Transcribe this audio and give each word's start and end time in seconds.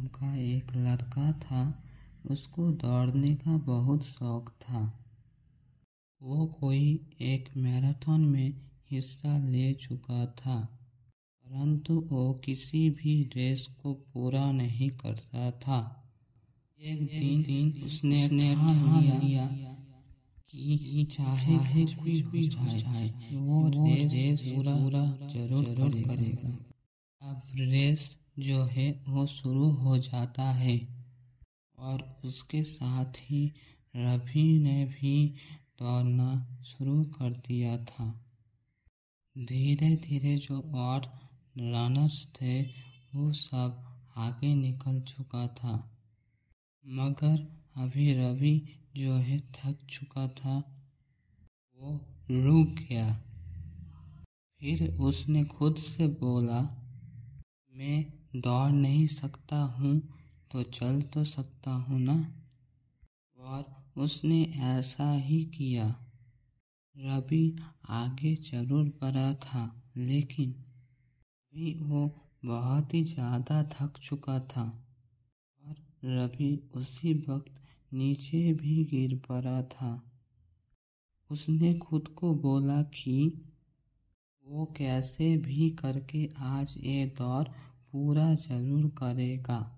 नाम 0.00 0.08
का 0.10 0.36
एक 0.36 0.70
लड़का 0.76 1.30
था 1.40 1.62
उसको 2.30 2.70
दौड़ने 2.80 3.34
का 3.36 3.56
बहुत 3.64 4.04
शौक 4.04 4.48
था। 4.60 4.80
वो 6.20 6.46
कोई 6.52 6.84
एक 7.22 7.48
मैराथन 7.56 8.20
में 8.26 8.52
हिस्सा 8.90 9.36
ले 9.40 9.72
चुका 9.82 10.24
था 10.38 10.56
परंतु 11.46 11.94
वो 12.10 12.22
किसी 12.44 12.88
भी 12.92 13.14
रेस 13.34 13.66
को 13.82 13.92
पूरा 14.12 14.50
नहीं 14.52 14.90
करता 14.96 15.50
था। 15.60 15.80
एक 16.80 17.00
दिन, 17.00 17.42
दिन 17.42 17.82
उसने 17.84 18.28
ठान 18.28 19.20
लिया 19.20 19.46
कि 20.50 21.06
चाहे 21.12 21.58
भी 21.58 21.84
कुछ 21.94 22.20
भी 22.30 22.46
हो 22.48 22.76
जाए 22.78 23.08
वो 23.34 23.58
रेस 23.68 24.44
पूरा 24.48 25.04
ज़रूर 25.28 25.64
करेगा। 26.00 26.56
अब 27.22 27.42
रेस 27.56 28.08
जो 28.38 28.62
है 28.66 28.90
वो 29.06 29.24
शुरू 29.28 29.59
जाता 30.00 30.50
है। 30.50 31.00
और 31.78 32.20
उसके 32.24 32.62
साथ 32.62 33.12
ही 33.16 33.52
रवि 33.96 34.58
ने 34.58 34.84
भी 34.84 35.28
दौड़ना 35.78 36.62
शुरू 36.64 37.04
कर 37.04 37.30
दिया 37.30 37.84
था। 37.84 38.26
धीरे 39.38 39.96
धीरे 39.96 40.36
जो 40.36 40.60
और 40.60 41.00
रनर्स 41.58 42.26
थे, 42.26 42.62
वो 43.14 43.32
सब 43.32 43.86
आगे 44.16 44.54
निकल 44.54 45.00
चुका 45.00 45.48
था। 45.48 45.98
मगर 46.86 47.60
अभी 47.76 48.14
रवि 48.14 48.68
जो 48.96 49.14
है, 49.14 49.40
थक 49.40 49.86
चुका 49.90 50.28
था। 50.28 50.82
वो 51.78 52.00
रुक 52.30 52.68
गया। 52.68 53.22
फिर 54.60 54.94
उसने 54.94 55.44
खुद 55.44 55.76
से 55.76 56.06
बोला, 56.06 56.60
मैं 57.70 58.19
दौड़ 58.32 58.70
नहीं 58.70 59.06
सकता 59.06 59.56
हूँ 59.56 60.00
तो 60.50 60.62
चल 60.62 61.00
तो 61.02 61.24
सकता 61.24 61.70
हूँ 61.70 62.00
ना? 62.00 62.14
और 63.38 63.64
उसने 63.96 64.42
ऐसा 64.64 65.12
ही 65.12 65.44
किया। 65.44 65.86
रवि 66.96 67.56
आगे 67.88 68.34
ज़रूर 68.34 68.84
बढ़ा 69.02 69.32
था, 69.34 69.64
लेकिन 69.96 70.50
अभी 70.52 71.74
वो 71.82 72.06
बहुत 72.44 72.94
ही 72.94 73.02
ज़्यादा 73.04 73.62
थक 73.64 73.98
चुका 74.02 74.38
था। 74.40 74.62
और 75.62 75.74
रवि 76.04 76.70
उसी 76.74 77.14
वक्त 77.28 77.60
नीचे 77.92 78.52
भी 78.52 78.84
गिर 78.84 79.16
पड़ा 79.28 79.62
था। 79.62 79.90
उसने 81.30 81.72
खुद 81.74 82.08
को 82.08 82.34
बोला 82.34 82.82
कि, 82.82 83.46
वो 84.46 84.64
कैसे 84.66 85.36
भी 85.36 85.70
करके 85.70 86.28
आज 86.38 86.74
ये 86.78 87.06
दौर 87.18 87.50
पूरा 87.92 88.34
ज़रूर 88.34 88.88
करेगा। 88.88 89.76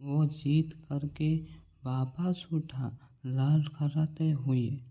वो 0.00 0.26
जीत 0.26 0.72
करके 0.72 1.36
वापस 1.84 2.46
उठा 2.52 2.98
लड़खड़ाते 3.26 4.30
हुए। 4.30 4.84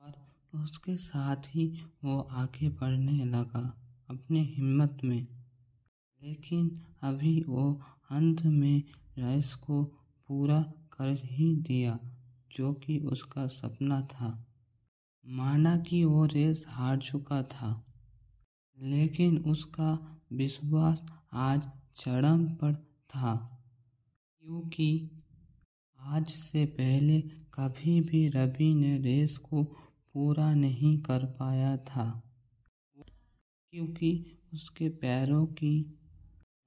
और 0.00 0.14
उसके 0.62 0.96
साथ 0.96 1.36
ही 1.36 1.84
वो 2.04 2.20
आगे 2.20 2.68
बढ़ने 2.68 3.24
लगा, 3.24 3.78
अपने 4.10 4.40
हिम्मत 4.40 4.98
में। 5.04 5.26
लेकिन 6.22 6.80
अभी 7.02 7.42
वो 7.42 7.80
अंत 8.10 8.42
में 8.42 8.82
रेस 9.18 9.54
को 9.54 9.84
पूरा 10.28 10.62
कर 10.92 11.18
ही 11.24 11.56
दिया, 11.56 12.00
जो 12.56 12.72
कि 12.74 12.98
उसका 12.98 13.46
सपना 13.46 14.00
था। 14.02 14.46
माना 15.26 15.76
कि 15.76 16.04
वो 16.04 16.26
रेस 16.26 16.64
हार 16.68 16.98
चुका 16.98 17.42
था। 17.42 17.84
लेकिन 18.78 19.38
उसका 19.38 20.20
विश्वास 20.32 21.06
आज 21.34 21.62
चरम 21.96 22.44
पर 22.54 22.74
था, 23.10 23.34
क्योंकि 24.44 25.10
आज 25.98 26.26
से 26.26 26.64
पहले 26.66 27.20
कभी 27.54 28.00
भी 28.00 28.28
रवि 28.28 28.72
ने 28.74 28.96
रेस 28.98 29.36
को 29.38 29.62
पूरा 29.64 30.52
नहीं 30.54 30.96
कर 30.98 31.24
पाया 31.24 31.76
था। 31.76 32.06
क्योंकि 32.96 34.10
उसके 34.52 34.88
पैरों 34.88 35.46
की 35.46 35.74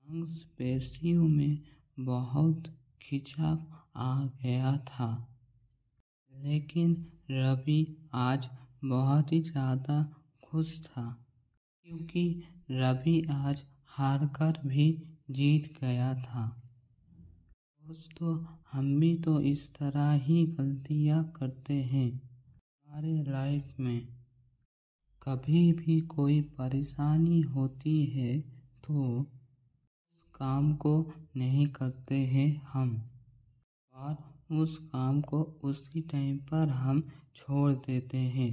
मांसपेशियों 0.05 1.27
में 1.27 1.59
बहुत 1.99 2.63
खिंचाव 3.01 3.65
आ 3.95 4.25
गया 4.43 4.77
था। 4.77 5.09
लेकिन 6.33 6.91
रवि 7.31 8.09
आज 8.13 8.49
बहुत 8.85 9.31
ही 9.31 9.41
ज़्यादा 9.41 10.03
खुश 10.43 10.79
था, 10.81 11.25
क्योंकि 11.87 12.43
रवि 12.71 13.21
आज 13.31 13.65
हार 13.89 14.25
कर 14.35 14.59
भी 14.67 14.85
जीत 15.31 15.77
गया 15.81 16.13
था। 16.15 16.45
दोस्तों, 17.81 18.45
हम 18.71 18.99
भी 18.99 19.13
तो 19.17 19.39
इस 19.41 19.73
तरह 19.75 20.11
ही 20.11 20.45
गलतियाँ 20.47 21.23
करते 21.35 21.73
हैं 21.83 22.09
हमारे 22.11 23.23
लाइफ 23.23 23.79
में। 23.79 24.07
कभी 25.21 25.71
भी 25.73 25.99
कोई 26.01 26.41
परेशानी 26.41 27.41
होती 27.41 28.05
है 28.05 28.39
तो 28.83 29.19
उस 29.19 30.23
काम 30.35 30.73
को 30.75 30.93
नहीं 31.35 31.67
करते 31.67 32.15
हैं 32.15 32.49
हम। 32.65 33.09
और 33.95 34.17
उस 34.51 34.77
काम 34.91 35.21
को 35.21 35.41
उसी 35.63 36.01
टाइम 36.01 36.37
पर 36.37 36.69
हम 36.69 37.01
छोड़ 37.35 37.71
देते 37.71 38.17
हैं। 38.17 38.51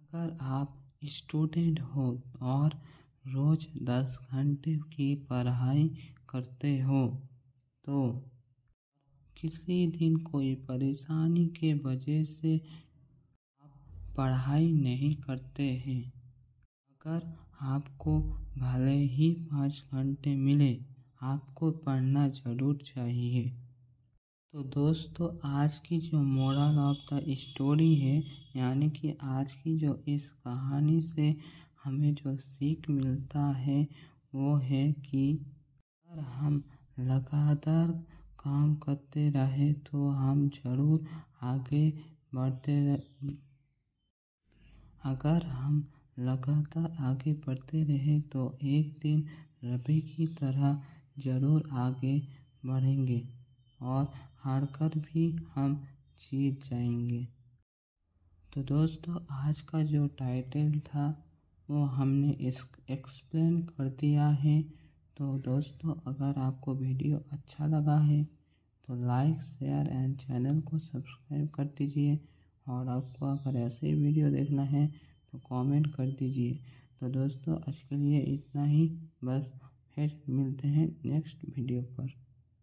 अगर 0.00 0.36
आप 0.40 0.76
स्टूडेंट 1.04 1.80
हो 1.80 2.22
और 2.42 2.80
रोज़ 3.24 3.66
दस 3.84 4.18
घंटे 4.32 4.76
की 4.92 5.14
पढ़ाई 5.30 5.88
करते 6.30 6.78
हो 6.80 7.06
तो 7.84 8.00
किसी 9.36 9.86
दिन 9.88 10.16
कोई 10.24 10.54
परेशानी 10.68 11.46
के 11.50 11.72
वजह 11.80 12.22
से 12.24 12.56
आप 12.56 14.14
पढ़ाई 14.16 14.70
नहीं 14.72 15.14
करते 15.16 15.68
हैं। 15.86 16.02
अगर 16.90 17.26
आपको 17.66 18.18
भले 18.58 18.96
ही 19.08 19.30
पाँच 19.50 19.82
घंटे 19.92 20.34
मिले, 20.36 20.72
आपको 21.22 21.70
पढ़ना 21.70 22.28
ज़रूर 22.28 22.76
चाहिए। 22.86 23.48
तो 24.54 24.62
दोस्तों, 24.62 25.28
आज 25.50 25.78
की 25.78 25.98
जो 25.98 26.18
मोरल 26.18 26.78
ऑफ़ 26.78 27.14
द 27.14 27.34
स्टोरी 27.38 27.94
है, 27.94 28.22
यानी 28.56 28.90
कि 28.90 29.14
आज 29.22 29.52
की 29.54 29.76
जो 29.78 29.98
इस 30.08 30.28
कहानी 30.44 31.00
से 31.02 31.34
हमें 31.84 32.14
जो 32.14 32.36
सीख 32.36 32.88
मिलता 32.90 33.46
है 33.58 33.86
वो 34.34 34.56
है 34.56 34.92
कि 34.92 35.24
अगर 36.08 36.20
हम 36.20 36.62
लगातार 36.98 37.90
काम 38.38 38.74
करते 38.76 39.28
रहे 39.30 39.72
तो 39.72 40.08
हम 40.08 40.48
ज़रूर 40.48 41.06
आगे 41.42 41.88
बढ़ते 42.34 42.96
अगर 45.04 45.46
हम 45.46 45.84
लगातार 46.18 46.96
आगे 47.00 47.32
बढ़ते 47.32 47.82
रहे 47.84 48.20
तो 48.20 48.58
एक 48.62 48.98
दिन 49.02 49.24
रवि 49.64 50.00
की 50.00 50.26
तरह 50.26 50.82
ज़रूर 51.18 51.68
आगे 51.72 52.18
बढ़ेंगे 52.66 53.20
और 53.80 54.08
हार 54.38 54.64
कर 54.66 54.98
भी 54.98 55.30
हम 55.54 55.74
जीत 56.20 56.64
जाएँगे। 56.70 57.26
तो 58.54 58.62
दोस्तों, 58.62 59.18
आज 59.30 59.60
का 59.60 59.82
जो 59.82 60.06
टाइटल 60.06 60.78
था 60.80 61.06
वो 61.68 61.84
हमने 61.90 62.30
इस 62.42 62.64
एक्सप्लेन 62.90 63.60
कर 63.68 63.88
दिया 64.00 64.28
है। 64.28 64.60
तो 65.16 65.36
दोस्तों, 65.40 65.94
अगर 66.06 66.40
आपको 66.40 66.74
वीडियो 66.74 67.18
अच्छा 67.32 67.66
लगा 67.66 67.98
है 67.98 68.22
तो 68.88 68.94
लाइक 69.06 69.42
शेयर 69.42 69.86
एंड 69.88 70.16
चैनल 70.18 70.60
को 70.60 70.78
सब्सक्राइब 70.78 71.48
कर 71.48 71.64
दीजिए। 71.78 72.18
और 72.66 72.88
आपको 72.88 73.26
अगर 73.26 73.58
ऐसे 73.58 73.86
ही 73.86 73.94
वीडियो 73.94 74.30
देखना 74.30 74.62
है 74.64 74.86
तो 75.32 75.38
कमेंट 75.40 75.86
कर 75.94 76.10
दीजिए। 76.12 76.54
तो 77.00 77.08
दोस्तों, 77.10 77.56
आज 77.68 77.80
के 77.80 77.96
लिए 77.96 78.20
इतना 78.34 78.64
ही। 78.64 78.86
बस 79.24 79.52
फिर 79.94 80.20
मिलते 80.28 80.68
हैं 80.68 80.88
नेक्स्ट 81.04 81.44
वीडियो 81.46 81.82
पर। 81.98 82.23